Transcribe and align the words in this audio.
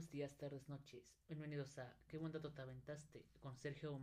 buenos 0.00 0.12
días, 0.12 0.38
tardes, 0.38 0.66
noches. 0.66 1.02
Bienvenidos 1.28 1.78
a 1.78 1.94
¿Qué 2.08 2.16
buen 2.16 2.32
dato 2.32 2.50
te 2.50 2.62
aventaste? 2.62 3.22
con 3.38 3.58
Sergio. 3.58 4.00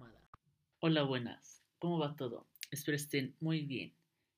Hola, 0.79 1.01
buenas. 1.01 1.63
¿Cómo 1.79 1.97
va 1.97 2.15
todo? 2.15 2.45
Espero 2.69 2.95
estén 2.95 3.35
muy 3.39 3.65
bien. 3.65 3.95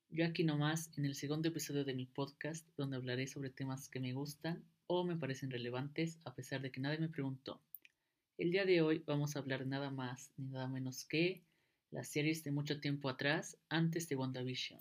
Yo 0.09 0.25
aquí 0.25 0.45
nomás 0.45 0.89
en 0.97 1.04
el 1.04 1.15
segundo 1.15 1.50
episodio 1.50 1.83
de 1.83 1.93
mi 1.93 2.05
podcast 2.05 2.65
donde 2.77 2.95
hablaré 2.95 3.27
sobre 3.27 3.50
temas 3.50 3.89
que 3.89 4.00
me 4.00 4.14
gustan 4.14 4.64
o 4.87 5.04
me 5.04 5.18
parecen 5.18 5.51
relevantes 5.51 6.18
a 6.23 6.33
pesar 6.33 6.61
de 6.61 6.71
que 6.71 6.79
nadie 6.79 6.97
me 6.97 7.09
preguntó. 7.09 7.60
El 8.37 8.51
día 8.51 8.64
de 8.64 8.82
hoy 8.82 9.04
vamos 9.05 9.36
a 9.36 9.39
hablar 9.39 9.68
nada 9.68 9.91
más 9.91 10.32
ni 10.37 10.46
nada 10.46 10.69
menos 10.69 11.04
que 11.04 11.43
las 11.91 12.07
series 12.07 12.41
de 12.46 12.51
mucho 12.51 12.79
tiempo 12.79 13.10
atrás 13.10 13.57
antes 13.68 14.07
de 14.07 14.15
WandaVision. 14.15 14.79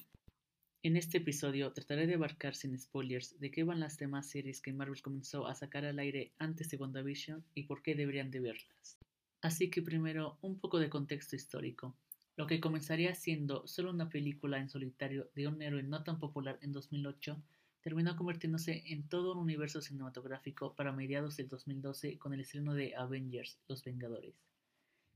En 0.89 0.97
este 0.97 1.19
episodio 1.19 1.71
trataré 1.75 2.07
de 2.07 2.15
abarcar 2.15 2.55
sin 2.55 2.79
spoilers 2.79 3.39
de 3.39 3.51
qué 3.51 3.63
van 3.63 3.79
las 3.79 3.99
demás 3.99 4.31
series 4.31 4.63
que 4.63 4.73
Marvel 4.73 5.03
comenzó 5.03 5.47
a 5.47 5.55
sacar 5.55 5.85
al 5.85 5.99
aire 5.99 6.33
antes 6.39 6.71
de 6.71 6.79
WandaVision 6.79 7.45
y 7.55 7.65
por 7.65 7.83
qué 7.83 7.95
deberían 7.95 8.31
de 8.31 8.41
verlas. 8.41 8.97
Así 9.43 9.69
que 9.69 9.83
primero 9.83 10.39
un 10.41 10.59
poco 10.59 10.79
de 10.79 10.89
contexto 10.89 11.37
histórico. 11.37 11.95
Lo 12.37 12.47
que 12.47 12.59
comenzaría 12.59 13.15
siendo 13.15 13.67
solo 13.67 13.91
una 13.91 14.09
película 14.09 14.61
en 14.61 14.71
solitario 14.71 15.29
de 15.35 15.49
un 15.49 15.61
héroe 15.61 15.83
no 15.83 16.05
tan 16.05 16.19
popular 16.19 16.59
en 16.63 16.73
2008 16.73 17.37
terminó 17.83 18.17
convirtiéndose 18.17 18.83
en 18.87 19.07
todo 19.11 19.35
un 19.35 19.41
universo 19.41 19.83
cinematográfico 19.83 20.75
para 20.75 20.93
mediados 20.93 21.37
del 21.37 21.51
2012 21.51 22.17
con 22.17 22.33
el 22.33 22.41
estreno 22.41 22.73
de 22.73 22.97
Avengers, 22.97 23.59
Los 23.69 23.85
Vengadores. 23.85 24.37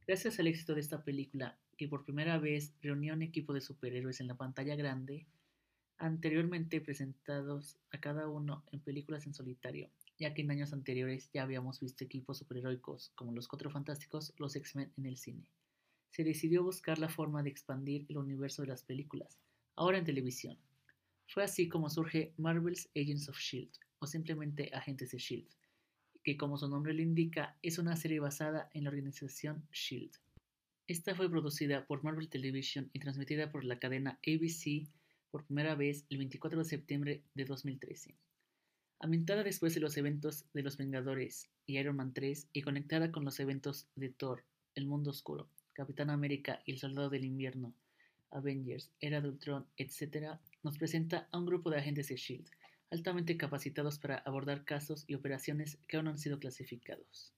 Gracias 0.07 0.39
al 0.39 0.49
éxito 0.49 0.75
de 0.75 0.83
esta 0.83 1.03
película, 1.03 1.57
que 1.79 1.89
por 1.89 2.05
primera 2.05 2.37
vez 2.37 2.75
reunía 2.83 3.15
un 3.15 3.23
equipo 3.23 3.55
de 3.55 3.63
superhéroes 3.63 4.21
en 4.21 4.27
la 4.27 4.37
pantalla 4.37 4.77
grande, 4.77 5.25
anteriormente 6.03 6.81
presentados 6.81 7.79
a 7.93 8.01
cada 8.01 8.29
uno 8.29 8.65
en 8.73 8.81
películas 8.81 9.25
en 9.25 9.35
solitario, 9.35 9.89
ya 10.19 10.35
que 10.35 10.43
en 10.43 10.51
años 10.51 10.73
anteriores 10.73 11.31
ya 11.33 11.45
habíamos 11.45 11.79
visto 11.79 12.03
equipos 12.03 12.39
superheroicos 12.39 13.13
como 13.15 13.31
los 13.31 13.47
Cuatro 13.47 13.71
Fantásticos, 13.71 14.35
los 14.37 14.57
X-Men 14.57 14.93
en 14.97 15.07
el 15.07 15.17
cine. 15.17 15.47
Se 16.11 16.25
decidió 16.25 16.65
buscar 16.65 16.99
la 16.99 17.09
forma 17.09 17.45
de 17.45 17.51
expandir 17.51 18.05
el 18.09 18.19
universo 18.19 18.63
de 18.63 18.69
las 18.69 18.83
películas, 18.83 19.39
ahora 19.77 19.99
en 19.99 20.05
televisión. 20.05 20.59
Fue 21.29 21.45
así 21.45 21.69
como 21.69 21.89
surge 21.89 22.35
Marvel's 22.37 22.91
Agents 22.97 23.29
of 23.29 23.39
Shield, 23.39 23.71
o 24.01 24.09
simplemente 24.09 24.71
Agentes 24.75 25.13
de 25.13 25.19
Shield, 25.19 25.49
que 26.25 26.37
como 26.37 26.59
su 26.59 26.69
nombre 26.69 26.95
lo 26.95 27.03
indica, 27.03 27.57
es 27.63 27.79
una 27.79 27.95
serie 27.95 28.19
basada 28.19 28.69
en 28.75 28.85
la 28.85 28.91
organización 28.91 29.69
Shield. 29.71 30.11
Esta 30.89 31.15
fue 31.15 31.31
producida 31.31 31.87
por 31.87 32.03
Marvel 32.03 32.29
Television 32.29 32.91
y 32.93 32.99
transmitida 32.99 33.53
por 33.53 33.63
la 33.63 33.79
cadena 33.79 34.19
ABC 34.27 34.91
por 35.33 35.47
primera 35.47 35.75
vez 35.75 36.05
el 36.11 36.19
24 36.19 36.59
de 36.59 36.65
septiembre 36.67 37.23
de 37.35 37.47
2013. 37.47 38.15
Ambientada 39.01 39.43
después 39.43 39.75
de 39.75 39.81
los 39.81 39.97
eventos 39.97 40.45
de 40.53 40.63
Los 40.63 40.77
Vengadores 40.77 41.49
y 41.67 41.79
Iron 41.79 41.97
Man 41.97 42.13
3 42.13 42.49
y 42.53 42.63
conectada 42.63 43.11
con 43.11 43.25
los 43.25 43.41
eventos 43.41 43.89
de 43.97 44.11
Thor, 44.11 44.45
El 44.77 44.87
Mundo 44.87 45.11
Oscuro, 45.11 45.49
Capitán 45.73 46.11
América 46.11 46.63
y 46.67 46.73
El 46.73 46.79
Soldado 46.79 47.09
del 47.09 47.25
Invierno, 47.25 47.75
Avengers, 48.31 48.93
Era 49.01 49.23
de 49.23 49.31
Ultron, 49.31 49.67
etc., 49.79 50.39
nos 50.63 50.77
presenta 50.77 51.29
a 51.33 51.39
un 51.39 51.47
grupo 51.47 51.71
de 51.71 51.79
agentes 51.79 52.09
de 52.09 52.17
SHIELD, 52.17 52.47
altamente 52.91 53.39
capacitados 53.39 53.99
para 53.99 54.19
abordar 54.19 54.65
casos 54.65 55.05
y 55.07 55.15
operaciones 55.15 55.79
que 55.89 55.97
aún 55.97 56.05
no 56.05 56.11
han 56.11 56.19
sido 56.19 56.39
clasificados. 56.39 57.33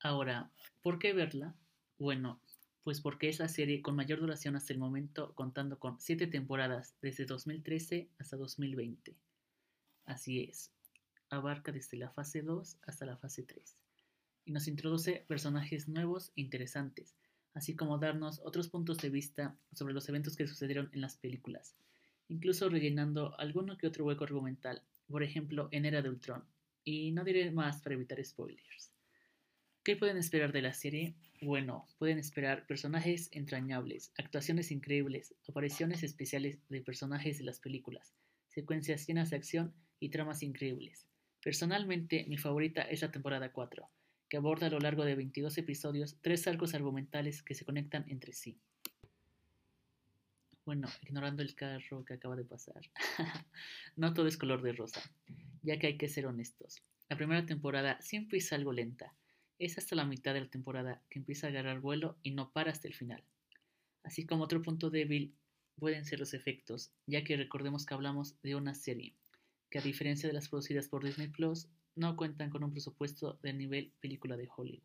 Ahora, 0.00 0.52
¿por 0.82 0.98
qué 0.98 1.14
verla? 1.14 1.56
Bueno, 1.98 2.40
pues 2.82 3.00
porque 3.00 3.28
es 3.28 3.38
la 3.38 3.48
serie 3.48 3.80
con 3.80 3.94
mayor 3.94 4.20
duración 4.20 4.56
hasta 4.56 4.72
el 4.72 4.78
momento, 4.78 5.34
contando 5.34 5.78
con 5.78 6.00
7 6.00 6.26
temporadas 6.26 6.96
desde 7.00 7.24
2013 7.26 8.10
hasta 8.18 8.36
2020. 8.36 9.16
Así 10.04 10.40
es, 10.40 10.72
abarca 11.30 11.72
desde 11.72 11.96
la 11.96 12.10
fase 12.10 12.42
2 12.42 12.78
hasta 12.86 13.06
la 13.06 13.16
fase 13.16 13.44
3, 13.44 13.76
y 14.44 14.52
nos 14.52 14.66
introduce 14.68 15.24
personajes 15.28 15.88
nuevos 15.88 16.32
e 16.36 16.40
interesantes, 16.42 17.16
así 17.54 17.76
como 17.76 17.98
darnos 17.98 18.40
otros 18.44 18.68
puntos 18.68 18.98
de 18.98 19.10
vista 19.10 19.56
sobre 19.72 19.94
los 19.94 20.08
eventos 20.08 20.36
que 20.36 20.46
sucedieron 20.46 20.90
en 20.92 21.00
las 21.00 21.16
películas, 21.16 21.76
incluso 22.28 22.68
rellenando 22.68 23.38
alguno 23.38 23.78
que 23.78 23.86
otro 23.86 24.04
hueco 24.04 24.24
argumental, 24.24 24.82
por 25.08 25.22
ejemplo 25.22 25.68
en 25.70 25.84
Era 25.84 26.02
de 26.02 26.08
Ultron, 26.08 26.44
y 26.84 27.12
no 27.12 27.22
diré 27.24 27.50
más 27.52 27.80
para 27.80 27.94
evitar 27.94 28.24
spoilers. 28.24 28.91
¿Qué 29.84 29.96
pueden 29.96 30.16
esperar 30.16 30.52
de 30.52 30.62
la 30.62 30.72
serie? 30.72 31.16
Bueno, 31.40 31.88
pueden 31.98 32.20
esperar 32.20 32.68
personajes 32.68 33.28
entrañables, 33.32 34.12
actuaciones 34.16 34.70
increíbles, 34.70 35.34
apariciones 35.48 36.04
especiales 36.04 36.60
de 36.68 36.82
personajes 36.82 37.38
de 37.38 37.44
las 37.44 37.58
películas, 37.58 38.14
secuencias 38.46 39.04
llenas 39.08 39.30
de 39.30 39.38
acción 39.38 39.74
y 39.98 40.10
tramas 40.10 40.44
increíbles. 40.44 41.08
Personalmente, 41.42 42.24
mi 42.28 42.38
favorita 42.38 42.82
es 42.82 43.02
la 43.02 43.10
temporada 43.10 43.50
4, 43.50 43.90
que 44.28 44.36
aborda 44.36 44.68
a 44.68 44.70
lo 44.70 44.78
largo 44.78 45.04
de 45.04 45.16
22 45.16 45.58
episodios 45.58 46.16
tres 46.20 46.46
arcos 46.46 46.74
argumentales 46.74 47.42
que 47.42 47.56
se 47.56 47.64
conectan 47.64 48.04
entre 48.06 48.34
sí. 48.34 48.60
Bueno, 50.64 50.86
ignorando 51.00 51.42
el 51.42 51.56
carro 51.56 52.04
que 52.04 52.14
acaba 52.14 52.36
de 52.36 52.44
pasar. 52.44 52.82
no 53.96 54.14
todo 54.14 54.28
es 54.28 54.36
color 54.36 54.62
de 54.62 54.74
rosa, 54.74 55.02
ya 55.64 55.76
que 55.80 55.88
hay 55.88 55.98
que 55.98 56.08
ser 56.08 56.26
honestos. 56.26 56.84
La 57.08 57.16
primera 57.16 57.44
temporada 57.44 58.00
siempre 58.00 58.38
es 58.38 58.52
algo 58.52 58.72
lenta 58.72 59.12
es 59.64 59.78
hasta 59.78 59.94
la 59.94 60.04
mitad 60.04 60.34
de 60.34 60.40
la 60.40 60.50
temporada 60.50 61.00
que 61.08 61.20
empieza 61.20 61.46
a 61.46 61.50
agarrar 61.50 61.80
vuelo 61.80 62.18
y 62.24 62.32
no 62.32 62.50
para 62.50 62.72
hasta 62.72 62.88
el 62.88 62.94
final. 62.94 63.22
Así 64.02 64.26
como 64.26 64.42
otro 64.42 64.60
punto 64.60 64.90
débil 64.90 65.36
pueden 65.78 66.04
ser 66.04 66.18
los 66.18 66.34
efectos, 66.34 66.92
ya 67.06 67.22
que 67.22 67.36
recordemos 67.36 67.86
que 67.86 67.94
hablamos 67.94 68.40
de 68.42 68.56
una 68.56 68.74
serie, 68.74 69.14
que 69.70 69.78
a 69.78 69.82
diferencia 69.82 70.28
de 70.28 70.32
las 70.32 70.48
producidas 70.48 70.88
por 70.88 71.04
Disney 71.04 71.28
Plus, 71.28 71.68
no 71.94 72.16
cuentan 72.16 72.50
con 72.50 72.64
un 72.64 72.72
presupuesto 72.72 73.38
de 73.42 73.52
nivel 73.52 73.92
película 74.00 74.36
de 74.36 74.48
Hollywood. 74.54 74.82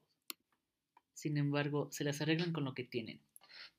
Sin 1.14 1.38
embargo, 1.38 1.90
se 1.92 2.04
las 2.04 2.22
arreglan 2.22 2.54
con 2.54 2.64
lo 2.64 2.76
que 2.76 2.84
tienen. 2.84 3.20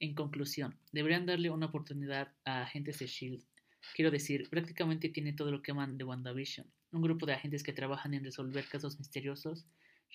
En 0.00 0.14
conclusión, 0.14 0.80
deberían 0.90 1.26
darle 1.26 1.50
una 1.50 1.66
oportunidad 1.66 2.34
a 2.44 2.62
Agentes 2.62 2.98
de 2.98 3.06
Shield. 3.06 3.44
Quiero 3.94 4.10
decir, 4.10 4.50
prácticamente 4.50 5.08
tiene 5.08 5.32
todo 5.32 5.52
lo 5.52 5.62
que 5.62 5.70
aman 5.70 5.96
de 5.96 6.04
WandaVision, 6.04 6.66
un 6.90 7.02
grupo 7.02 7.24
de 7.24 7.34
agentes 7.34 7.62
que 7.62 7.72
trabajan 7.72 8.14
en 8.14 8.24
resolver 8.24 8.66
casos 8.66 8.98
misteriosos 8.98 9.66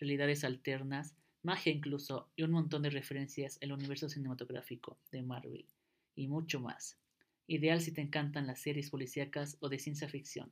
realidades 0.03 0.43
alternas, 0.43 1.15
magia 1.43 1.71
incluso, 1.71 2.29
y 2.35 2.43
un 2.43 2.51
montón 2.51 2.81
de 2.81 2.89
referencias 2.89 3.57
al 3.61 3.71
universo 3.71 4.09
cinematográfico 4.09 4.97
de 5.11 5.23
Marvel, 5.23 5.65
y 6.13 6.27
mucho 6.27 6.59
más. 6.59 6.99
Ideal 7.47 7.79
si 7.79 7.93
te 7.93 8.01
encantan 8.01 8.45
las 8.45 8.59
series 8.59 8.89
policíacas 8.89 9.55
o 9.61 9.69
de 9.69 9.79
ciencia 9.79 10.09
ficción. 10.09 10.51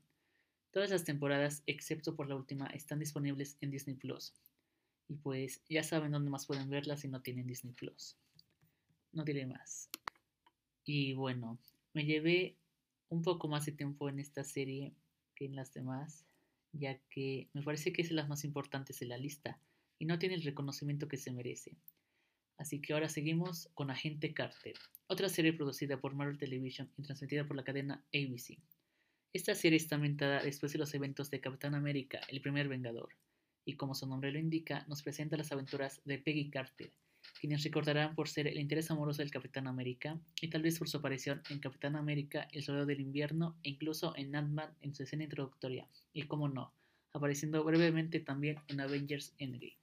Todas 0.71 0.89
las 0.89 1.03
temporadas, 1.03 1.63
excepto 1.65 2.15
por 2.15 2.29
la 2.29 2.35
última, 2.37 2.67
están 2.67 2.99
disponibles 2.99 3.57
en 3.59 3.71
Disney 3.71 3.97
Plus. 3.97 4.33
Y 5.09 5.15
pues 5.15 5.61
ya 5.67 5.83
saben 5.83 6.13
dónde 6.13 6.29
más 6.29 6.45
pueden 6.45 6.69
verlas 6.69 7.01
si 7.01 7.09
no 7.09 7.21
tienen 7.21 7.45
Disney 7.45 7.73
Plus. 7.73 8.17
No 9.11 9.25
diré 9.25 9.45
más. 9.45 9.89
Y 10.85 11.13
bueno, 11.13 11.59
me 11.93 12.05
llevé 12.05 12.57
un 13.09 13.21
poco 13.21 13.49
más 13.49 13.65
de 13.65 13.73
tiempo 13.73 14.07
en 14.07 14.19
esta 14.19 14.45
serie 14.45 14.95
que 15.35 15.43
en 15.43 15.57
las 15.57 15.73
demás 15.73 16.25
ya 16.73 16.99
que 17.09 17.49
me 17.53 17.63
parece 17.63 17.93
que 17.93 18.01
es 18.01 18.09
de 18.09 18.15
las 18.15 18.29
más 18.29 18.43
importantes 18.43 18.99
de 18.99 19.05
la 19.05 19.17
lista 19.17 19.59
y 19.99 20.05
no 20.05 20.19
tiene 20.19 20.35
el 20.35 20.43
reconocimiento 20.43 21.07
que 21.07 21.17
se 21.17 21.31
merece. 21.31 21.77
Así 22.57 22.81
que 22.81 22.93
ahora 22.93 23.09
seguimos 23.09 23.69
con 23.73 23.89
Agente 23.89 24.33
Carter, 24.33 24.75
otra 25.07 25.29
serie 25.29 25.53
producida 25.53 25.99
por 25.99 26.13
Marvel 26.13 26.37
Television 26.37 26.91
y 26.97 27.03
transmitida 27.03 27.45
por 27.45 27.55
la 27.55 27.63
cadena 27.63 28.05
ABC. 28.13 28.59
Esta 29.33 29.55
serie 29.55 29.77
está 29.77 29.95
ambientada 29.95 30.43
después 30.43 30.73
de 30.73 30.79
los 30.79 30.93
eventos 30.93 31.29
de 31.31 31.41
Capitán 31.41 31.73
América, 31.73 32.21
el 32.29 32.41
primer 32.41 32.67
Vengador, 32.67 33.09
y 33.65 33.77
como 33.77 33.95
su 33.95 34.07
nombre 34.07 34.31
lo 34.31 34.39
indica, 34.39 34.85
nos 34.87 35.03
presenta 35.03 35.37
las 35.37 35.51
aventuras 35.51 36.01
de 36.05 36.17
Peggy 36.17 36.49
Carter, 36.49 36.91
quienes 37.39 37.63
recordarán 37.63 38.15
por 38.15 38.29
ser 38.29 38.47
el 38.47 38.59
interés 38.59 38.91
amoroso 38.91 39.21
del 39.21 39.31
Capitán 39.31 39.67
América 39.67 40.19
y 40.39 40.49
tal 40.49 40.61
vez 40.61 40.77
por 40.77 40.87
su 40.87 40.97
aparición 40.97 41.41
en 41.49 41.59
Capitán 41.59 41.95
América, 41.95 42.47
El 42.51 42.63
Soldado 42.63 42.85
del 42.85 43.01
Invierno 43.01 43.57
e 43.63 43.69
incluso 43.69 44.13
en 44.15 44.35
Ant-Man 44.35 44.73
en 44.81 44.93
su 44.93 45.03
escena 45.03 45.23
introductoria, 45.23 45.87
y 46.13 46.23
como 46.23 46.49
no, 46.49 46.73
apareciendo 47.13 47.63
brevemente 47.63 48.19
también 48.19 48.57
en 48.67 48.79
Avengers 48.79 49.33
Endgame. 49.37 49.77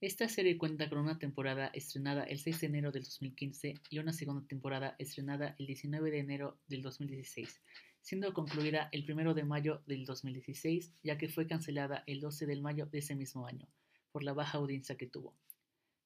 Esta 0.00 0.28
serie 0.28 0.58
cuenta 0.58 0.90
con 0.90 0.98
una 0.98 1.18
temporada 1.18 1.68
estrenada 1.68 2.24
el 2.24 2.38
6 2.38 2.60
de 2.60 2.66
enero 2.66 2.92
del 2.92 3.04
2015 3.04 3.74
y 3.88 3.98
una 3.98 4.12
segunda 4.12 4.46
temporada 4.46 4.96
estrenada 4.98 5.56
el 5.58 5.66
19 5.66 6.10
de 6.10 6.18
enero 6.18 6.58
del 6.66 6.82
2016, 6.82 7.62
siendo 8.02 8.34
concluida 8.34 8.90
el 8.92 9.10
1 9.10 9.32
de 9.32 9.44
mayo 9.44 9.82
del 9.86 10.04
2016, 10.04 10.92
ya 11.02 11.16
que 11.16 11.30
fue 11.30 11.46
cancelada 11.46 12.04
el 12.06 12.20
12 12.20 12.44
de 12.44 12.60
mayo 12.60 12.84
de 12.84 12.98
ese 12.98 13.14
mismo 13.14 13.46
año, 13.46 13.66
por 14.12 14.22
la 14.22 14.34
baja 14.34 14.58
audiencia 14.58 14.96
que 14.96 15.06
tuvo. 15.06 15.34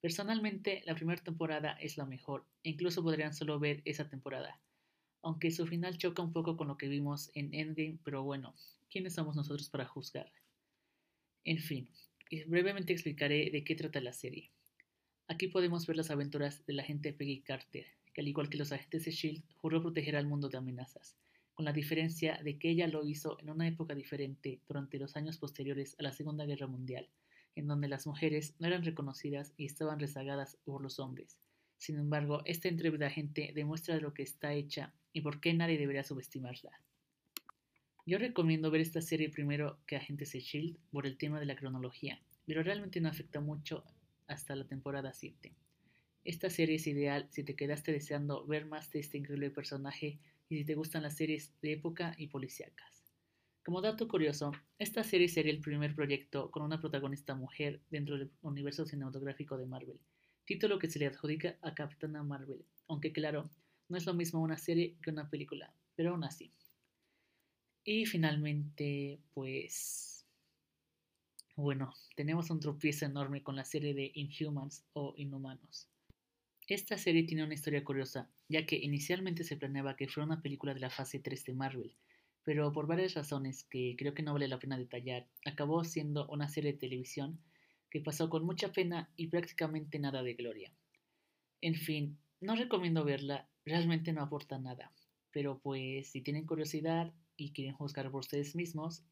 Personalmente, 0.01 0.83
la 0.87 0.95
primera 0.95 1.23
temporada 1.23 1.73
es 1.73 1.97
la 1.97 2.07
mejor, 2.07 2.47
e 2.63 2.71
incluso 2.71 3.03
podrían 3.03 3.35
solo 3.35 3.59
ver 3.59 3.83
esa 3.85 4.09
temporada, 4.09 4.61
aunque 5.23 5.51
su 5.51 5.67
final 5.67 5.99
choca 5.99 6.23
un 6.23 6.33
poco 6.33 6.57
con 6.57 6.69
lo 6.69 6.79
que 6.79 6.89
vimos 6.89 7.31
en 7.35 7.53
Endgame, 7.53 7.99
pero 8.05 8.23
bueno, 8.23 8.55
¿quiénes 8.89 9.15
somos 9.15 9.35
nosotros 9.35 9.69
para 9.71 9.87
juzgar? 9.87 10.33
En 11.45 11.59
fin, 11.59 11.89
brevemente 12.47 12.93
explicaré 12.93 13.51
de 13.51 13.65
qué 13.65 13.75
trata 13.75 14.01
la 14.01 14.13
serie. 14.13 14.53
Aquí 15.27 15.49
podemos 15.49 15.87
ver 15.87 15.97
las 15.97 16.11
aventuras 16.11 16.65
de 16.65 16.75
la 16.75 16.83
agente 16.83 17.13
Peggy 17.13 17.41
Carter, 17.41 17.87
que 18.15 18.21
al 18.21 18.29
igual 18.29 18.49
que 18.49 18.59
los 18.59 18.71
agentes 18.71 19.05
de 19.05 19.11
SHIELD, 19.11 19.43
juró 19.57 19.83
proteger 19.83 20.15
al 20.15 20.29
mundo 20.29 20.49
de 20.49 20.59
amenazas, 20.59 21.17
con 21.55 21.65
la 21.65 21.73
diferencia 21.73 22.41
de 22.45 22.57
que 22.57 22.71
ella 22.71 22.87
lo 22.87 23.05
hizo 23.05 23.37
en 23.41 23.51
una 23.51 23.67
época 23.67 23.97
diferente 23.97 24.61
durante 24.69 24.99
los 24.99 25.17
años 25.17 25.39
posteriores 25.39 25.97
a 25.99 26.05
la 26.05 26.13
Segunda 26.13 26.47
Guerra 26.47 26.69
Mundial, 26.69 27.09
en 27.57 27.67
donde 27.67 27.89
las 27.89 28.07
mujeres 28.07 28.55
no 28.59 28.67
eran 28.67 28.85
reconocidas 28.85 29.53
y 29.57 29.67
estaban 29.67 29.99
rezagadas 29.99 30.57
por 30.65 30.83
los 30.83 30.99
hombres. 30.99 31.39
Sin 31.77 31.97
embargo, 31.97 32.43
esta 32.45 32.69
entrevista 32.69 33.07
agente 33.07 33.53
demuestra 33.55 33.97
lo 34.01 34.15
que 34.15 34.23
está 34.23 34.53
hecha 34.53 34.95
y 35.13 35.21
por 35.21 35.41
qué 35.41 35.55
nadie 35.55 35.79
debería 35.79 36.05
subestimarla. 36.05 36.81
Yo 38.07 38.19
recomiendo 38.19 38.71
ver 38.71 38.81
esta 38.81 39.03
serie 39.03 39.29
primero 39.29 39.79
que 39.87 39.97
Agentes 39.97 40.33
de 40.33 40.41
Shield 40.41 40.79
por 40.91 41.07
el 41.07 41.19
tema 41.19 41.41
de 41.41 41.47
la 41.47 41.57
cronología, 41.57 42.23
pero 42.47 42.63
realmente 42.63 43.01
no 43.01 43.09
afecta 43.09 43.41
mucho 43.41 43.85
hasta 44.27 44.57
la 44.57 44.67
temporada 44.67 45.13
7. 45.13 45.55
Esta 46.25 46.51
serie 46.51 46.77
es 46.77 46.87
ideal 46.87 47.29
si 47.31 47.45
te 47.45 47.55
quedaste 47.55 47.93
deseando 47.93 48.47
ver 48.47 48.67
más 48.67 48.91
de 48.93 49.01
este 49.01 49.19
increíble 49.19 49.51
personaje 49.51 50.19
y 50.49 50.57
si 50.59 50.65
te 50.65 50.75
gustan 50.75 51.03
las 51.03 51.17
series 51.17 51.53
de 51.61 51.73
época 51.73 52.15
y 52.17 52.29
policíacas. 52.29 52.98
Como 53.69 53.83
dato 53.83 54.09
curioso, 54.09 54.53
esta 54.79 55.05
serie 55.05 55.29
sería 55.29 55.53
el 55.53 55.61
primer 55.61 55.95
proyecto 55.95 56.51
con 56.51 56.63
una 56.63 56.81
protagonista 56.81 57.35
mujer 57.35 57.83
dentro 57.91 58.17
del 58.17 58.31
universo 58.41 58.87
cinematográfico 58.87 59.59
de 59.59 59.67
Marvel, 59.67 60.01
título 60.47 60.79
que 60.79 60.89
se 60.89 60.99
le 60.99 61.07
adjudica 61.07 61.59
a 61.61 61.75
Capitana 61.75 62.23
Marvel, 62.23 62.65
aunque 62.87 63.13
claro, 63.13 63.51
no 63.91 63.99
es 63.99 64.07
lo 64.07 64.15
mismo 64.15 64.41
una 64.41 64.57
serie 64.57 64.97
que 65.03 65.11
una 65.11 65.29
película, 65.29 65.71
pero 65.97 66.13
aún 66.13 66.25
así. 66.25 66.51
Y 67.85 68.07
finalmente, 68.07 69.21
pues... 69.35 70.25
Bueno, 71.55 71.93
tenemos 72.17 72.49
un 72.49 72.61
tropiezo 72.61 73.05
enorme 73.05 73.43
con 73.43 73.55
la 73.55 73.67
serie 73.67 73.93
de 73.93 74.13
Inhumans 74.15 74.83
o 74.95 75.13
Inhumanos. 75.19 75.91
Esta 76.67 76.97
serie 76.97 77.25
tiene 77.25 77.45
una 77.45 77.53
historia 77.53 77.85
curiosa, 77.85 78.31
ya 78.49 78.65
que 78.65 78.77
inicialmente 78.77 79.45
se 79.45 79.59
planeaba 79.59 79.95
que 79.95 80.09
fuera 80.09 80.25
una 80.25 80.41
película 80.41 80.73
de 80.73 80.81
la 80.81 80.89
fase 80.89 81.19
3 81.19 81.45
de 81.45 81.53
Marvel, 81.53 81.95
pero 82.49 82.73
por 82.73 82.87
varias 82.87 83.13
razones 83.13 83.65
que 83.65 83.95
creo 83.99 84.15
que 84.15 84.23
no 84.23 84.33
vale 84.33 84.49
la 84.49 84.59
pena 84.59 84.79
detallar, 84.79 85.27
acabó 85.45 85.85
siendo 85.85 86.27
una 86.29 86.49
serie 86.49 86.73
de 86.73 86.79
televisión 86.79 87.39
que 87.91 88.01
pasó 88.01 88.31
con 88.31 88.43
mucha 88.47 88.73
pena 88.73 89.11
y 89.17 89.27
prácticamente 89.27 89.99
nada 89.99 90.23
de 90.23 90.33
gloria. 90.33 90.73
En 91.61 91.75
fin, 91.75 92.17
no 92.41 92.57
recomiendo 92.57 93.05
verla, 93.05 93.51
realmente 93.67 94.15
no 94.15 94.23
aporta 94.23 94.59
nada, 94.59 94.95
pero 95.31 95.59
pues 95.59 96.09
si 96.09 96.23
tienen 96.23 96.47
curiosidad 96.47 97.13
y 97.37 97.53
quieren 97.53 97.75
juzgar 97.75 98.11
por 98.11 98.21
ustedes 98.21 98.57
mismos, 98.57 99.03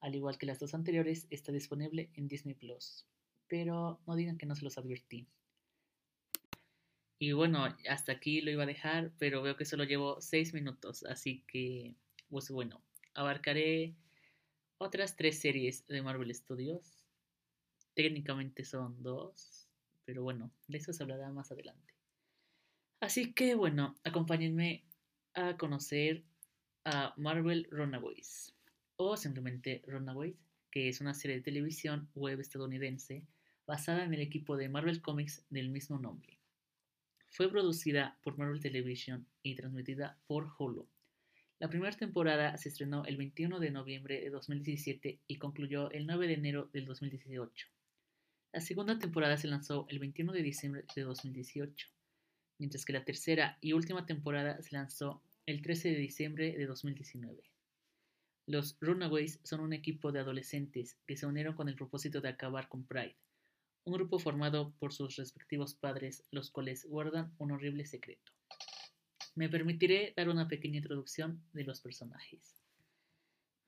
al 0.00 0.14
igual 0.14 0.36
que 0.36 0.44
las 0.44 0.58
dos 0.58 0.74
anteriores, 0.74 1.26
está 1.30 1.52
disponible 1.52 2.10
en 2.12 2.28
Disney 2.28 2.54
Plus. 2.54 3.06
Pero 3.48 3.98
no 4.06 4.14
digan 4.14 4.36
que 4.36 4.44
no 4.44 4.56
se 4.56 4.64
los 4.64 4.76
advertí. 4.76 5.26
Y 7.18 7.32
bueno, 7.32 7.64
hasta 7.88 8.12
aquí 8.12 8.42
lo 8.42 8.50
iba 8.50 8.64
a 8.64 8.66
dejar, 8.66 9.10
pero 9.18 9.40
veo 9.40 9.56
que 9.56 9.64
solo 9.64 9.84
llevo 9.84 10.20
6 10.20 10.52
minutos, 10.52 11.02
así 11.04 11.44
que 11.48 11.94
pues 12.34 12.50
bueno, 12.50 12.82
abarcaré 13.14 13.94
otras 14.78 15.14
tres 15.14 15.38
series 15.38 15.86
de 15.86 16.02
Marvel 16.02 16.34
Studios. 16.34 17.06
Técnicamente 17.94 18.64
son 18.64 19.00
dos, 19.04 19.68
pero 20.04 20.24
bueno, 20.24 20.50
de 20.66 20.78
eso 20.78 20.92
se 20.92 21.04
hablará 21.04 21.30
más 21.30 21.52
adelante. 21.52 21.94
Así 22.98 23.34
que 23.34 23.54
bueno, 23.54 23.94
acompáñenme 24.02 24.84
a 25.34 25.56
conocer 25.56 26.24
a 26.84 27.14
Marvel 27.16 27.68
Runaways, 27.70 28.52
o 28.96 29.16
simplemente 29.16 29.84
Runaways, 29.86 30.34
que 30.72 30.88
es 30.88 31.00
una 31.00 31.14
serie 31.14 31.36
de 31.36 31.42
televisión 31.42 32.10
web 32.16 32.40
estadounidense 32.40 33.28
basada 33.64 34.02
en 34.02 34.12
el 34.12 34.20
equipo 34.20 34.56
de 34.56 34.68
Marvel 34.68 35.02
Comics 35.02 35.46
del 35.50 35.68
mismo 35.68 36.00
nombre. 36.00 36.40
Fue 37.28 37.48
producida 37.48 38.18
por 38.24 38.36
Marvel 38.38 38.60
Television 38.60 39.24
y 39.44 39.54
transmitida 39.54 40.18
por 40.26 40.50
Hulu. 40.58 40.88
La 41.60 41.68
primera 41.68 41.96
temporada 41.96 42.56
se 42.56 42.68
estrenó 42.68 43.04
el 43.04 43.16
21 43.16 43.60
de 43.60 43.70
noviembre 43.70 44.20
de 44.20 44.30
2017 44.30 45.20
y 45.26 45.36
concluyó 45.36 45.90
el 45.92 46.06
9 46.06 46.26
de 46.26 46.34
enero 46.34 46.68
del 46.72 46.84
2018. 46.84 47.68
La 48.52 48.60
segunda 48.60 48.98
temporada 48.98 49.36
se 49.36 49.48
lanzó 49.48 49.86
el 49.88 49.98
21 49.98 50.32
de 50.32 50.42
diciembre 50.42 50.84
de 50.94 51.02
2018, 51.02 51.88
mientras 52.58 52.84
que 52.84 52.92
la 52.92 53.04
tercera 53.04 53.58
y 53.60 53.72
última 53.72 54.04
temporada 54.04 54.60
se 54.62 54.74
lanzó 54.74 55.22
el 55.46 55.62
13 55.62 55.90
de 55.90 55.98
diciembre 55.98 56.52
de 56.56 56.66
2019. 56.66 57.42
Los 58.46 58.76
Runaways 58.80 59.40
son 59.44 59.60
un 59.60 59.72
equipo 59.72 60.12
de 60.12 60.20
adolescentes 60.20 60.98
que 61.06 61.16
se 61.16 61.26
unieron 61.26 61.54
con 61.54 61.68
el 61.68 61.76
propósito 61.76 62.20
de 62.20 62.28
acabar 62.28 62.68
con 62.68 62.84
Pride, 62.84 63.16
un 63.84 63.94
grupo 63.94 64.18
formado 64.18 64.74
por 64.78 64.92
sus 64.92 65.16
respectivos 65.16 65.74
padres, 65.74 66.24
los 66.30 66.50
cuales 66.50 66.84
guardan 66.86 67.32
un 67.38 67.52
horrible 67.52 67.86
secreto. 67.86 68.32
Me 69.34 69.48
permitiré 69.48 70.14
dar 70.16 70.28
una 70.28 70.48
pequeña 70.48 70.78
introducción 70.78 71.42
de 71.52 71.64
los 71.64 71.80
personajes. 71.80 72.62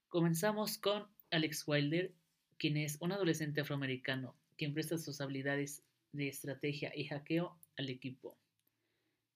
Comenzamos 0.08 0.78
con 0.78 1.06
Alex 1.30 1.64
Wilder, 1.66 2.14
quien 2.58 2.76
es 2.76 2.96
un 3.00 3.12
adolescente 3.12 3.60
afroamericano 3.60 4.36
quien 4.56 4.72
presta 4.74 4.98
sus 4.98 5.20
habilidades 5.20 5.84
de 6.12 6.28
estrategia 6.28 6.92
y 6.94 7.04
hackeo 7.04 7.58
al 7.76 7.90
equipo. 7.90 8.38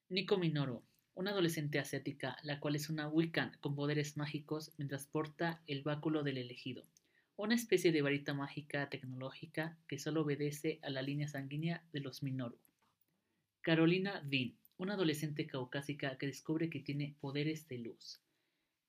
Nico 0.09 0.38
Minoru, 0.38 0.82
una 1.15 1.31
adolescente 1.31 1.79
asiática, 1.79 2.37
la 2.43 2.59
cual 2.59 2.77
es 2.77 2.88
una 2.88 3.09
Wiccan 3.09 3.56
con 3.61 3.75
poderes 3.75 4.17
mágicos 4.17 4.73
mientras 4.79 5.06
porta 5.06 5.62
el 5.67 5.82
báculo 5.82 6.23
del 6.23 6.38
elegido, 6.38 6.85
una 7.37 7.55
especie 7.55 7.93
de 7.93 8.03
varita 8.03 8.35
mágica 8.35 8.88
tecnológica 8.88 9.79
que 9.87 9.99
solo 9.99 10.23
obedece 10.23 10.79
a 10.82 10.91
la 10.91 11.03
línea 11.03 11.29
sanguínea 11.29 11.85
de 11.93 12.00
los 12.00 12.23
Minoru. 12.23 12.59
Carolina 13.61 14.23
Dean, 14.25 14.55
una 14.81 14.94
adolescente 14.94 15.47
caucásica 15.47 16.17
que 16.17 16.25
descubre 16.25 16.71
que 16.71 16.81
tiene 16.81 17.15
poderes 17.21 17.69
de 17.69 17.77
luz. 17.77 18.19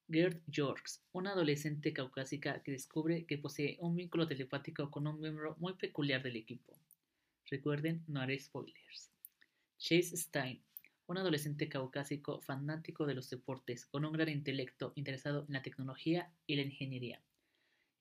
Gerd 0.09 0.39
Jorks, 0.47 1.03
una 1.11 1.31
adolescente 1.31 1.91
caucásica 1.91 2.63
que 2.63 2.71
descubre 2.71 3.25
que 3.25 3.37
posee 3.37 3.75
un 3.81 3.97
vínculo 3.97 4.25
telepático 4.25 4.89
con 4.89 5.05
un 5.05 5.19
miembro 5.19 5.57
muy 5.59 5.73
peculiar 5.73 6.23
del 6.23 6.37
equipo. 6.37 6.79
Recuerden, 7.49 8.05
no 8.07 8.21
haré 8.21 8.39
spoilers. 8.39 9.11
Chase 9.79 10.15
Stein, 10.15 10.63
un 11.07 11.17
adolescente 11.17 11.67
caucásico 11.67 12.39
fanático 12.39 13.05
de 13.05 13.15
los 13.15 13.29
deportes, 13.29 13.85
con 13.85 14.05
un 14.05 14.13
gran 14.13 14.29
intelecto 14.29 14.93
interesado 14.95 15.43
en 15.45 15.55
la 15.55 15.61
tecnología 15.61 16.31
y 16.47 16.55
la 16.55 16.61
ingeniería. 16.61 17.21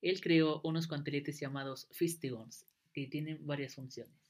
Él 0.00 0.20
creó 0.20 0.60
unos 0.62 0.87
guanteletes 0.87 1.40
llamados 1.40 1.88
Fistigons, 1.90 2.66
que 2.92 3.08
tienen 3.08 3.44
varias 3.44 3.75
funciones. 3.75 4.29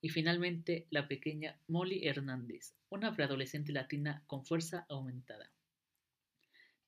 Y 0.00 0.08
finalmente, 0.08 0.86
la 0.90 1.08
pequeña 1.08 1.58
Molly 1.68 2.06
Hernández, 2.06 2.74
una 2.88 3.14
preadolescente 3.14 3.72
latina 3.72 4.22
con 4.26 4.44
fuerza 4.44 4.86
aumentada. 4.88 5.50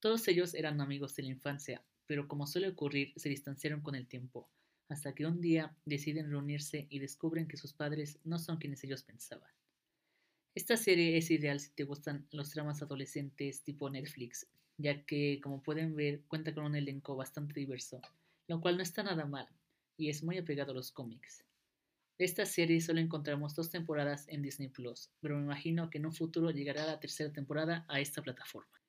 Todos 0.00 0.26
ellos 0.28 0.54
eran 0.54 0.80
amigos 0.80 1.14
de 1.14 1.22
la 1.24 1.28
infancia, 1.28 1.82
pero 2.06 2.26
como 2.26 2.46
suele 2.46 2.68
ocurrir, 2.68 3.12
se 3.16 3.28
distanciaron 3.28 3.82
con 3.82 3.94
el 3.94 4.06
tiempo, 4.06 4.48
hasta 4.88 5.14
que 5.14 5.26
un 5.26 5.40
día 5.40 5.76
deciden 5.84 6.30
reunirse 6.30 6.86
y 6.90 6.98
descubren 6.98 7.46
que 7.46 7.56
sus 7.56 7.72
padres 7.72 8.18
no 8.24 8.38
son 8.38 8.56
quienes 8.56 8.82
ellos 8.84 9.02
pensaban. 9.02 9.50
Esta 10.54 10.76
serie 10.76 11.16
es 11.16 11.30
ideal 11.30 11.60
si 11.60 11.70
te 11.70 11.84
gustan 11.84 12.26
los 12.30 12.52
dramas 12.52 12.82
adolescentes 12.82 13.62
tipo 13.62 13.88
Netflix, 13.88 14.46
ya 14.76 15.04
que, 15.04 15.40
como 15.42 15.62
pueden 15.62 15.94
ver, 15.94 16.22
cuenta 16.28 16.52
con 16.52 16.64
un 16.64 16.76
elenco 16.76 17.16
bastante 17.16 17.58
diverso, 17.58 18.02
lo 18.48 18.60
cual 18.60 18.76
no 18.76 18.82
está 18.82 19.02
nada 19.02 19.24
mal, 19.24 19.48
y 19.96 20.10
es 20.10 20.22
muy 20.22 20.36
apegado 20.36 20.72
a 20.72 20.74
los 20.74 20.92
cómics. 20.92 21.44
Esta 22.22 22.46
serie 22.46 22.80
solo 22.80 23.00
encontramos 23.00 23.56
dos 23.56 23.68
temporadas 23.68 24.28
en 24.28 24.42
Disney 24.42 24.68
Plus, 24.68 25.10
pero 25.18 25.36
me 25.36 25.42
imagino 25.42 25.90
que 25.90 25.98
en 25.98 26.06
un 26.06 26.12
futuro 26.12 26.52
llegará 26.52 26.86
la 26.86 27.00
tercera 27.00 27.32
temporada 27.32 27.84
a 27.88 27.98
esta 27.98 28.22
plataforma. 28.22 28.80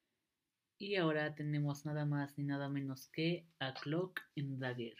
Y 0.77 0.97
ahora 0.97 1.33
tenemos 1.33 1.83
nada 1.83 2.05
más 2.05 2.37
ni 2.37 2.43
nada 2.43 2.69
menos 2.69 3.07
que 3.07 3.47
a 3.57 3.73
Cloak 3.73 4.21
and 4.37 4.59
Dagger. 4.59 4.95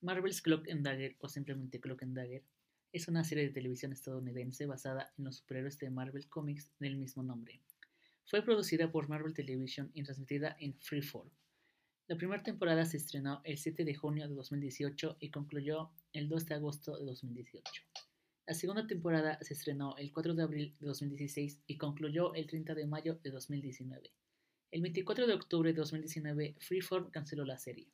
Marvel's 0.00 0.40
Cloak 0.40 0.68
and 0.68 0.84
Dagger, 0.84 1.16
o 1.18 1.28
simplemente 1.28 1.80
Cloak 1.80 2.04
and 2.04 2.16
Dagger, 2.16 2.44
es 2.92 3.08
una 3.08 3.24
serie 3.24 3.48
de 3.48 3.50
televisión 3.50 3.92
estadounidense 3.92 4.66
basada 4.66 5.12
en 5.18 5.24
los 5.24 5.38
superhéroes 5.38 5.80
de 5.80 5.90
Marvel 5.90 6.28
Comics 6.28 6.70
del 6.78 6.96
mismo 6.96 7.24
nombre. 7.24 7.60
Fue 8.24 8.40
producida 8.44 8.92
por 8.92 9.08
Marvel 9.08 9.34
Television 9.34 9.90
y 9.94 10.04
transmitida 10.04 10.56
en 10.60 10.78
Freeform. 10.78 11.28
La 12.08 12.16
primera 12.16 12.42
temporada 12.42 12.86
se 12.86 12.96
estrenó 12.96 13.42
el 13.44 13.58
7 13.58 13.84
de 13.84 13.94
junio 13.94 14.26
de 14.26 14.34
2018 14.34 15.18
y 15.20 15.30
concluyó 15.30 15.90
el 16.14 16.30
2 16.30 16.46
de 16.46 16.54
agosto 16.54 16.96
de 16.96 17.04
2018. 17.04 17.82
La 18.46 18.54
segunda 18.54 18.86
temporada 18.86 19.38
se 19.42 19.52
estrenó 19.52 19.94
el 19.98 20.10
4 20.10 20.34
de 20.34 20.42
abril 20.42 20.74
de 20.80 20.86
2016 20.86 21.60
y 21.66 21.76
concluyó 21.76 22.32
el 22.32 22.46
30 22.46 22.74
de 22.74 22.86
mayo 22.86 23.18
de 23.22 23.30
2019. 23.30 24.10
El 24.70 24.80
24 24.80 25.26
de 25.26 25.34
octubre 25.34 25.70
de 25.70 25.76
2019, 25.76 26.56
Freeform 26.58 27.10
canceló 27.10 27.44
la 27.44 27.58
serie. 27.58 27.92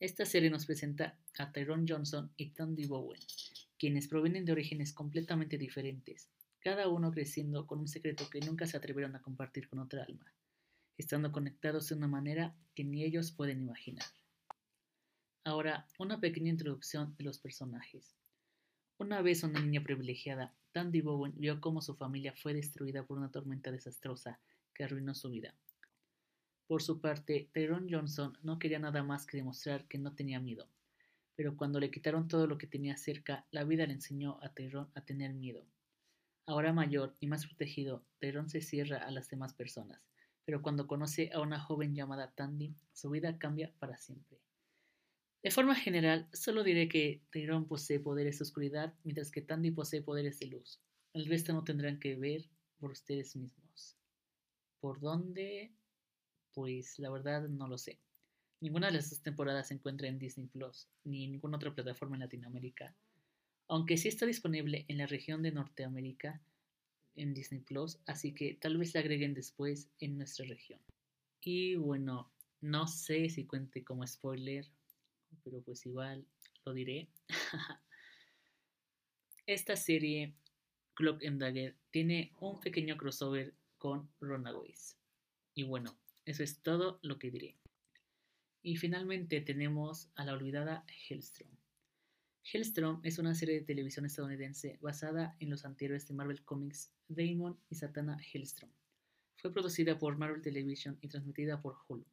Esta 0.00 0.24
serie 0.24 0.50
nos 0.50 0.66
presenta 0.66 1.16
a 1.38 1.52
Tyrone 1.52 1.86
Johnson 1.88 2.32
y 2.36 2.50
Tandy 2.50 2.86
Bowen, 2.86 3.20
quienes 3.78 4.08
provienen 4.08 4.44
de 4.44 4.50
orígenes 4.50 4.92
completamente 4.92 5.56
diferentes, 5.56 6.30
cada 6.58 6.88
uno 6.88 7.12
creciendo 7.12 7.64
con 7.64 7.78
un 7.78 7.86
secreto 7.86 8.28
que 8.28 8.40
nunca 8.40 8.66
se 8.66 8.76
atrevieron 8.76 9.14
a 9.14 9.22
compartir 9.22 9.68
con 9.68 9.78
otra 9.78 10.02
alma 10.02 10.32
estando 11.02 11.32
conectados 11.32 11.88
de 11.88 11.96
una 11.96 12.08
manera 12.08 12.54
que 12.74 12.84
ni 12.84 13.02
ellos 13.02 13.32
pueden 13.32 13.60
imaginar. 13.60 14.06
Ahora, 15.44 15.86
una 15.98 16.20
pequeña 16.20 16.50
introducción 16.50 17.16
de 17.16 17.24
los 17.24 17.38
personajes. 17.38 18.16
Una 18.98 19.20
vez 19.20 19.42
una 19.42 19.60
niña 19.60 19.82
privilegiada, 19.82 20.54
Tandy 20.70 21.00
Bowen 21.00 21.34
vio 21.36 21.60
cómo 21.60 21.82
su 21.82 21.96
familia 21.96 22.32
fue 22.34 22.54
destruida 22.54 23.04
por 23.04 23.18
una 23.18 23.32
tormenta 23.32 23.72
desastrosa 23.72 24.38
que 24.72 24.84
arruinó 24.84 25.14
su 25.14 25.28
vida. 25.30 25.54
Por 26.68 26.82
su 26.82 27.00
parte, 27.00 27.50
Tyrone 27.52 27.92
Johnson 27.92 28.38
no 28.42 28.58
quería 28.60 28.78
nada 28.78 29.02
más 29.02 29.26
que 29.26 29.36
demostrar 29.36 29.88
que 29.88 29.98
no 29.98 30.14
tenía 30.14 30.38
miedo. 30.40 30.68
pero 31.34 31.56
cuando 31.56 31.80
le 31.80 31.90
quitaron 31.90 32.28
todo 32.28 32.46
lo 32.46 32.58
que 32.58 32.66
tenía 32.66 32.96
cerca, 32.96 33.46
la 33.50 33.64
vida 33.64 33.86
le 33.86 33.94
enseñó 33.94 34.38
a 34.42 34.54
Tyrone 34.54 34.90
a 34.94 35.00
tener 35.04 35.32
miedo. 35.34 35.66
Ahora 36.46 36.72
mayor 36.72 37.16
y 37.20 37.26
más 37.26 37.46
protegido, 37.46 38.04
Tyrone 38.20 38.48
se 38.48 38.60
cierra 38.60 38.98
a 38.98 39.10
las 39.10 39.28
demás 39.28 39.54
personas, 39.54 40.11
pero 40.44 40.62
cuando 40.62 40.86
conoce 40.86 41.30
a 41.32 41.40
una 41.40 41.60
joven 41.60 41.94
llamada 41.94 42.32
Tandy, 42.32 42.74
su 42.92 43.10
vida 43.10 43.38
cambia 43.38 43.72
para 43.78 43.96
siempre. 43.96 44.38
De 45.42 45.50
forma 45.50 45.74
general, 45.74 46.28
solo 46.32 46.62
diré 46.62 46.88
que 46.88 47.22
Tyrone 47.30 47.66
posee 47.66 47.98
poderes 47.98 48.38
de 48.38 48.44
oscuridad, 48.44 48.94
mientras 49.02 49.30
que 49.30 49.42
Tandy 49.42 49.72
posee 49.72 50.02
poderes 50.02 50.38
de 50.38 50.46
luz. 50.46 50.80
El 51.12 51.26
resto 51.26 51.52
no 51.52 51.64
tendrán 51.64 51.98
que 51.98 52.14
ver 52.16 52.48
por 52.78 52.92
ustedes 52.92 53.34
mismos. 53.36 53.96
¿Por 54.80 55.00
dónde? 55.00 55.72
Pues 56.54 56.98
la 56.98 57.10
verdad 57.10 57.48
no 57.48 57.66
lo 57.66 57.78
sé. 57.78 57.98
Ninguna 58.60 58.86
de 58.86 58.94
las 58.94 59.10
dos 59.10 59.22
temporadas 59.22 59.68
se 59.68 59.74
encuentra 59.74 60.06
en 60.06 60.18
Disney 60.18 60.46
Plus, 60.46 60.88
ni 61.02 61.24
en 61.24 61.32
ninguna 61.32 61.56
otra 61.56 61.74
plataforma 61.74 62.14
en 62.14 62.20
Latinoamérica, 62.20 62.94
aunque 63.66 63.96
sí 63.96 64.08
está 64.08 64.26
disponible 64.26 64.84
en 64.86 64.98
la 64.98 65.06
región 65.06 65.42
de 65.42 65.50
Norteamérica 65.50 66.40
en 67.16 67.34
Disney 67.34 67.60
Plus, 67.60 67.98
así 68.06 68.32
que 68.34 68.54
tal 68.54 68.78
vez 68.78 68.94
la 68.94 69.00
agreguen 69.00 69.34
después 69.34 69.90
en 70.00 70.18
nuestra 70.18 70.46
región. 70.46 70.80
Y 71.40 71.76
bueno, 71.76 72.32
no 72.60 72.86
sé 72.86 73.28
si 73.28 73.46
cuente 73.46 73.84
como 73.84 74.06
spoiler, 74.06 74.66
pero 75.42 75.62
pues 75.62 75.84
igual 75.86 76.26
lo 76.64 76.72
diré. 76.72 77.08
Esta 79.46 79.76
serie, 79.76 80.34
Clock 80.94 81.24
and 81.24 81.40
Dagger, 81.40 81.76
tiene 81.90 82.32
un 82.40 82.60
pequeño 82.60 82.96
crossover 82.96 83.54
con 83.78 84.08
Runaways. 84.20 84.96
Y 85.54 85.64
bueno, 85.64 85.98
eso 86.24 86.44
es 86.44 86.62
todo 86.62 87.00
lo 87.02 87.18
que 87.18 87.30
diré. 87.30 87.56
Y 88.62 88.76
finalmente 88.76 89.40
tenemos 89.40 90.08
a 90.14 90.24
la 90.24 90.34
olvidada 90.34 90.86
Hellstrom. 91.08 91.50
Hellstrom 92.44 93.00
es 93.04 93.18
una 93.18 93.34
serie 93.34 93.54
de 93.54 93.66
televisión 93.66 94.04
estadounidense 94.04 94.78
basada 94.82 95.36
en 95.38 95.48
los 95.48 95.64
anteriores 95.64 96.08
de 96.08 96.14
Marvel 96.14 96.44
Comics 96.44 96.92
Damon 97.08 97.56
y 97.70 97.76
Satana 97.76 98.18
Hellstrom. 98.18 98.70
Fue 99.36 99.52
producida 99.52 99.98
por 99.98 100.18
Marvel 100.18 100.42
Television 100.42 100.98
y 101.00 101.08
transmitida 101.08 101.62
por 101.62 101.76
Hulu. 101.86 102.04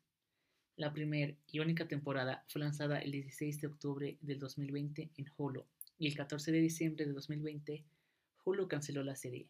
La 0.75 0.93
primera 0.93 1.35
y 1.47 1.59
única 1.59 1.87
temporada 1.87 2.45
fue 2.47 2.61
lanzada 2.61 2.99
el 2.99 3.11
16 3.11 3.59
de 3.59 3.67
octubre 3.67 4.17
del 4.21 4.39
2020 4.39 5.11
en 5.17 5.25
Hulu 5.35 5.65
y 5.97 6.07
el 6.07 6.15
14 6.15 6.51
de 6.51 6.61
diciembre 6.61 7.05
de 7.05 7.13
2020 7.13 7.85
Hulu 8.45 8.67
canceló 8.67 9.03
la 9.03 9.15
serie. 9.15 9.49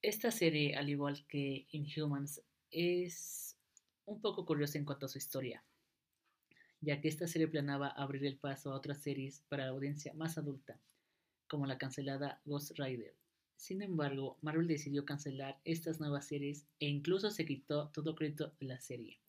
Esta 0.00 0.30
serie, 0.30 0.74
al 0.74 0.88
igual 0.88 1.26
que 1.28 1.66
Inhumans, 1.70 2.42
es 2.70 3.56
un 4.06 4.20
poco 4.20 4.44
curiosa 4.44 4.78
en 4.78 4.84
cuanto 4.84 5.06
a 5.06 5.08
su 5.08 5.18
historia, 5.18 5.64
ya 6.84 7.00
que 7.00 7.08
esta 7.08 7.26
serie 7.26 7.48
planeaba 7.48 7.88
abrir 7.88 8.24
el 8.26 8.36
paso 8.36 8.72
a 8.72 8.76
otras 8.76 9.02
series 9.02 9.40
para 9.48 9.64
la 9.64 9.70
audiencia 9.70 10.12
más 10.14 10.36
adulta, 10.38 10.80
como 11.48 11.66
la 11.66 11.78
cancelada 11.78 12.40
Ghost 12.44 12.78
Rider. 12.78 13.16
Sin 13.56 13.82
embargo, 13.82 14.38
Marvel 14.42 14.66
decidió 14.66 15.04
cancelar 15.04 15.60
estas 15.64 16.00
nuevas 16.00 16.26
series 16.26 16.66
e 16.80 16.86
incluso 16.86 17.30
se 17.30 17.46
quitó 17.46 17.88
todo 17.88 18.14
crédito 18.14 18.54
de 18.60 18.66
la 18.66 18.80
serie. 18.80 19.20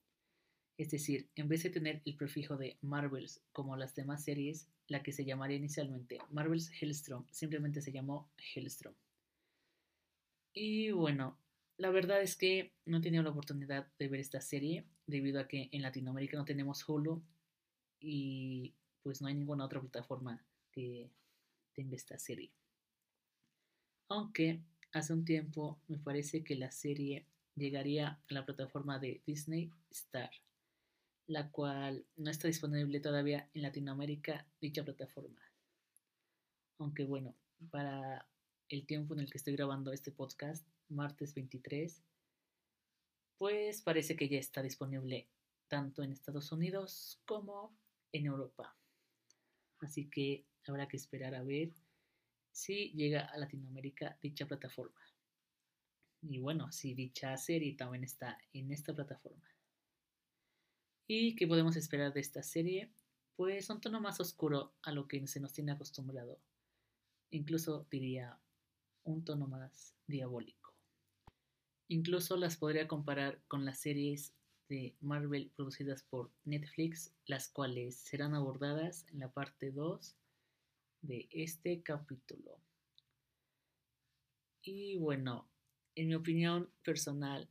Es 0.77 0.91
decir, 0.91 1.29
en 1.35 1.47
vez 1.47 1.63
de 1.63 1.69
tener 1.69 2.01
el 2.05 2.17
prefijo 2.17 2.57
de 2.57 2.77
Marvels 2.81 3.41
como 3.53 3.77
las 3.77 3.95
demás 3.95 4.24
series, 4.24 4.67
la 4.88 5.01
que 5.01 5.13
se 5.13 5.24
llamaría 5.24 5.57
inicialmente 5.57 6.19
Marvel's 6.29 6.69
Hellstrom 6.79 7.25
simplemente 7.31 7.81
se 7.81 7.91
llamó 7.91 8.29
Hellstrom. 8.53 8.93
Y 10.53 10.91
bueno, 10.91 11.39
la 11.77 11.89
verdad 11.89 12.21
es 12.21 12.35
que 12.35 12.74
no 12.85 12.97
he 12.97 13.01
tenido 13.01 13.24
la 13.24 13.29
oportunidad 13.29 13.88
de 14.00 14.07
ver 14.09 14.19
esta 14.19 14.41
serie 14.41 14.85
debido 15.07 15.39
a 15.39 15.47
que 15.47 15.69
en 15.71 15.81
Latinoamérica 15.81 16.38
no 16.38 16.45
tenemos 16.45 16.88
Hulu 16.88 17.24
y 18.05 18.75
pues 19.01 19.21
no 19.21 19.27
hay 19.27 19.33
ninguna 19.33 19.65
otra 19.65 19.81
plataforma 19.81 20.43
que 20.71 21.09
tenga 21.74 21.95
esta 21.95 22.19
serie. 22.19 22.51
Aunque 24.09 24.62
hace 24.93 25.13
un 25.13 25.25
tiempo 25.25 25.79
me 25.88 25.97
parece 25.97 26.43
que 26.43 26.55
la 26.55 26.71
serie 26.71 27.25
llegaría 27.55 28.19
a 28.29 28.33
la 28.33 28.45
plataforma 28.45 29.00
de 29.00 29.21
Disney 29.25 29.71
Star, 29.89 30.29
la 31.27 31.50
cual 31.50 32.05
no 32.15 32.29
está 32.29 32.47
disponible 32.47 33.00
todavía 33.00 33.50
en 33.53 33.63
Latinoamérica 33.63 34.45
dicha 34.62 34.83
plataforma. 34.83 35.41
Aunque 36.77 37.05
bueno, 37.05 37.35
para 37.71 38.27
el 38.69 38.85
tiempo 38.85 39.15
en 39.15 39.21
el 39.21 39.31
que 39.31 39.38
estoy 39.38 39.55
grabando 39.55 39.91
este 39.91 40.12
podcast, 40.12 40.67
martes 40.89 41.33
23, 41.33 42.03
pues 43.38 43.81
parece 43.81 44.15
que 44.15 44.29
ya 44.29 44.38
está 44.38 44.62
disponible 44.62 45.27
tanto 45.67 46.03
en 46.03 46.12
Estados 46.12 46.51
Unidos 46.51 47.19
como 47.25 47.75
en 48.15 48.25
Europa. 48.27 48.75
Así 49.79 50.10
que 50.10 50.45
habrá 50.67 50.88
que 50.88 50.98
esperar 50.98 51.36
a 51.36 51.43
ver 51.43 51.72
si 52.51 52.91
llega 52.91 53.25
a 53.25 53.38
Latinoamérica 53.38 54.17
dicha 54.22 54.48
plataforma. 54.48 55.01
Y 56.22 56.39
bueno, 56.39 56.72
si 56.72 56.93
dicha 56.93 57.36
serie 57.38 57.75
también 57.75 58.03
está 58.03 58.38
en 58.53 58.72
esta 58.72 58.93
plataforma. 58.95 59.48
¿Y 61.07 61.36
qué 61.36 61.48
podemos 61.48 61.75
esperar 61.75 62.13
de 62.13 62.22
esta 62.22 62.41
serie? 62.41 62.91
Pues 63.36 63.69
un 63.69 63.81
tono 63.81 64.01
más 64.01 64.19
oscuro 64.19 64.74
a 64.81 64.91
lo 64.91 65.07
que 65.07 65.27
se 65.27 65.39
nos 65.39 65.53
tiene 65.53 65.74
acostumbrado. 65.74 66.39
Incluso 67.29 67.86
diría 67.91 68.39
un 69.03 69.24
tono 69.24 69.48
más 69.48 69.93
diabólico. 70.07 70.74
Incluso 71.89 72.38
las 72.38 72.57
podría 72.57 72.88
comparar 72.88 73.43
con 73.48 73.65
las 73.65 73.79
series 73.79 74.34
de 74.67 74.95
Marvel 75.01 75.51
producidas 75.55 76.03
por 76.03 76.31
Netflix, 76.43 77.13
las 77.25 77.50
cuales 77.50 77.95
serán 77.95 78.34
abordadas 78.34 79.05
en 79.12 79.19
la 79.19 79.31
parte 79.31 79.72
2 79.72 80.15
de 81.01 81.27
este 81.31 81.81
capítulo. 81.81 82.60
Y 84.63 84.98
bueno, 84.98 85.48
en 85.95 86.07
mi 86.07 86.15
opinión 86.15 86.69
personal, 86.84 87.48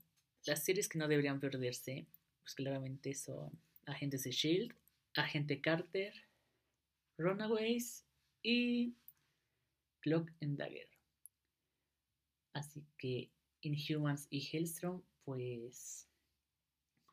las 0.47 0.64
series 0.64 0.88
que 0.88 0.99
no 0.99 1.09
deberían 1.09 1.40
perderse, 1.40 2.06
pues 2.42 2.54
claramente 2.54 3.14
son 3.14 3.50
Agentes 3.87 4.25
de 4.25 4.33
Shield, 4.33 4.75
Agente 5.14 5.61
Carter, 5.61 6.12
Runaways 7.16 8.04
y 8.42 8.94
Clock 10.00 10.30
and 10.42 10.59
Dagger. 10.59 10.88
Así 12.52 12.85
que 12.99 13.30
Inhumans 13.62 14.26
y 14.30 14.40
Hellstrom, 14.40 15.02
pues 15.25 16.09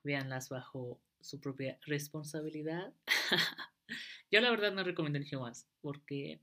véanlas 0.03 0.49
bajo 0.49 1.01
su 1.21 1.39
propia 1.39 1.77
responsabilidad. 1.85 2.93
Yo 4.31 4.41
la 4.41 4.49
verdad 4.49 4.71
no 4.71 4.83
recomiendo 4.83 5.19
Inhumans 5.19 5.67
porque 5.81 6.41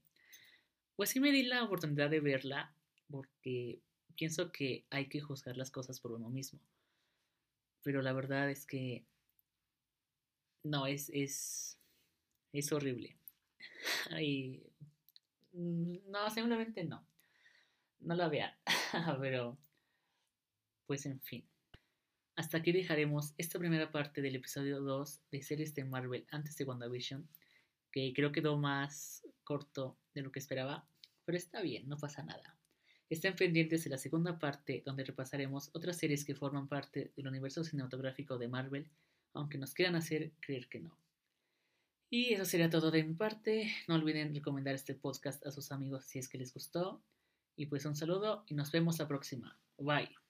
pues 0.96 1.10
sí 1.10 1.20
me 1.20 1.32
di 1.32 1.44
la 1.44 1.62
oportunidad 1.62 2.10
de 2.10 2.20
verla 2.20 2.74
porque 3.10 3.80
pienso 4.16 4.50
que 4.52 4.84
hay 4.90 5.08
que 5.08 5.20
juzgar 5.20 5.56
las 5.56 5.70
cosas 5.70 6.00
por 6.00 6.12
uno 6.12 6.28
mismo. 6.28 6.60
Pero 7.82 8.02
la 8.02 8.12
verdad 8.12 8.50
es 8.50 8.66
que 8.66 9.06
no, 10.64 10.86
es, 10.86 11.10
es, 11.14 11.78
es 12.52 12.72
horrible. 12.72 13.16
y, 14.20 14.62
mm, 15.52 16.10
no, 16.10 16.28
simplemente 16.30 16.84
no. 16.84 17.06
No 18.00 18.14
la 18.14 18.28
vean. 18.28 18.52
pero 19.20 19.58
pues 20.86 21.06
en 21.06 21.20
fin. 21.20 21.48
Hasta 22.38 22.58
aquí 22.58 22.70
dejaremos 22.70 23.34
esta 23.36 23.58
primera 23.58 23.90
parte 23.90 24.22
del 24.22 24.36
episodio 24.36 24.80
2 24.80 25.22
de 25.32 25.42
series 25.42 25.74
de 25.74 25.82
Marvel 25.82 26.24
antes 26.30 26.56
de 26.56 26.64
WandaVision, 26.64 27.28
que 27.90 28.12
creo 28.14 28.30
quedó 28.30 28.56
más 28.56 29.26
corto 29.42 29.98
de 30.14 30.22
lo 30.22 30.30
que 30.30 30.38
esperaba, 30.38 30.86
pero 31.24 31.36
está 31.36 31.60
bien, 31.62 31.88
no 31.88 31.98
pasa 31.98 32.22
nada. 32.22 32.56
Estén 33.10 33.34
pendientes 33.34 33.82
de 33.82 33.90
la 33.90 33.98
segunda 33.98 34.38
parte 34.38 34.84
donde 34.86 35.02
repasaremos 35.02 35.70
otras 35.72 35.96
series 35.96 36.24
que 36.24 36.36
forman 36.36 36.68
parte 36.68 37.10
del 37.16 37.26
universo 37.26 37.64
cinematográfico 37.64 38.38
de 38.38 38.46
Marvel, 38.46 38.88
aunque 39.32 39.58
nos 39.58 39.74
quieran 39.74 39.96
hacer 39.96 40.30
creer 40.38 40.68
que 40.68 40.78
no. 40.78 40.96
Y 42.08 42.34
eso 42.34 42.44
sería 42.44 42.70
todo 42.70 42.92
de 42.92 43.02
mi 43.02 43.14
parte. 43.14 43.68
No 43.88 43.96
olviden 43.96 44.32
recomendar 44.32 44.76
este 44.76 44.94
podcast 44.94 45.44
a 45.44 45.50
sus 45.50 45.72
amigos 45.72 46.04
si 46.04 46.20
es 46.20 46.28
que 46.28 46.38
les 46.38 46.54
gustó. 46.54 47.02
Y 47.56 47.66
pues 47.66 47.84
un 47.84 47.96
saludo 47.96 48.44
y 48.46 48.54
nos 48.54 48.70
vemos 48.70 49.00
la 49.00 49.08
próxima. 49.08 49.58
Bye. 49.76 50.27